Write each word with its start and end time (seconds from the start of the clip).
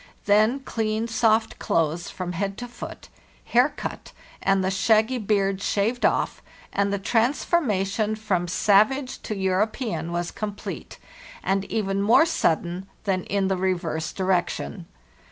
Then 0.25 0.61
clean, 0.61 1.07
soft 1.07 1.59
clothes 1.59 2.09
from 2.09 2.31
head 2.31 2.57
to 2.57 2.67
foot, 2.67 3.09
hair 3.45 3.69
cut, 3.69 4.13
and 4.41 4.63
the 4.63 4.71
shaggy 4.71 5.19
beard 5.19 5.61
shaved 5.61 6.07
off, 6.07 6.41
and 6.73 6.91
the 6.91 6.97
transformation 6.97 8.15
from 8.15 8.47
savage 8.47 9.21
to 9.21 9.35
European 9.37 10.11
was 10.11 10.31
complete, 10.31 10.97
and 11.43 11.65
even 11.65 12.01
more 12.01 12.25
sudden 12.25 12.87
than 13.03 13.25
in 13.25 13.47
the 13.47 13.57
reverse 13.57 14.11
direction. 14.11 14.87